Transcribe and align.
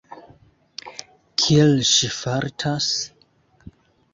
Kiel 1.43 1.75
ŝi 1.91 2.09
fartas? 2.15 2.91